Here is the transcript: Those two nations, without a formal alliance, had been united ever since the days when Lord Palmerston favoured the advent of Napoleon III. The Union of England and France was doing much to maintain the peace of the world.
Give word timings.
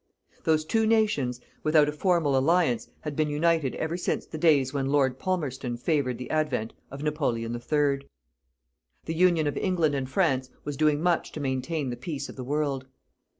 Those 0.45 0.65
two 0.65 0.87
nations, 0.87 1.39
without 1.61 1.87
a 1.87 1.91
formal 1.91 2.35
alliance, 2.35 2.89
had 3.01 3.15
been 3.15 3.29
united 3.29 3.75
ever 3.75 3.97
since 3.97 4.25
the 4.25 4.39
days 4.39 4.73
when 4.73 4.87
Lord 4.87 5.19
Palmerston 5.19 5.77
favoured 5.77 6.17
the 6.17 6.31
advent 6.31 6.73
of 6.89 7.03
Napoleon 7.03 7.53
III. 7.53 8.07
The 9.05 9.13
Union 9.13 9.45
of 9.45 9.57
England 9.57 9.93
and 9.93 10.09
France 10.09 10.49
was 10.63 10.75
doing 10.75 11.03
much 11.03 11.31
to 11.33 11.39
maintain 11.39 11.91
the 11.91 11.97
peace 11.97 12.29
of 12.29 12.35
the 12.35 12.43
world. 12.43 12.87